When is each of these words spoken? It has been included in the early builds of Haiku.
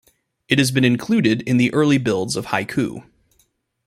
It 0.47 0.57
has 0.57 0.71
been 0.71 0.83
included 0.83 1.43
in 1.43 1.57
the 1.57 1.71
early 1.75 1.99
builds 1.99 2.35
of 2.35 2.47
Haiku. 2.47 3.03